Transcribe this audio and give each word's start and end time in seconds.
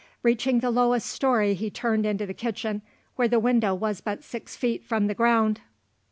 Reaching 0.23 0.61
the 0.61 0.71
lowest 0.71 1.07
storey 1.07 1.53
he 1.53 1.69
turned 1.69 2.07
into 2.07 2.25
the 2.25 2.33
kitchen, 2.33 2.81
where 3.17 3.27
the 3.27 3.37
window 3.39 3.75
was 3.75 4.01
but 4.01 4.23
six 4.23 4.55
feet 4.55 4.83
from 4.83 5.05
the 5.05 5.13
ground. 5.13 5.61